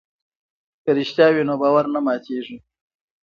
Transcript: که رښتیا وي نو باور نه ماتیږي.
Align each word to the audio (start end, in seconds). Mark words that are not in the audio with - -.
که 0.83 0.89
رښتیا 0.97 1.27
وي 1.33 1.43
نو 1.49 1.55
باور 1.61 1.85
نه 1.93 1.99
ماتیږي. 2.05 2.57